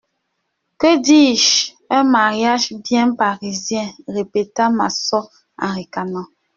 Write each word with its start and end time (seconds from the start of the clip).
Que 0.79 0.97
dis-je, 0.99 1.73
un 1.91 2.03
mariage 2.03 2.71
bien 2.73 3.13
parisien! 3.13 3.87
répéta 4.07 4.71
Massot 4.71 5.29
en 5.59 5.75
ricanant. 5.75 6.25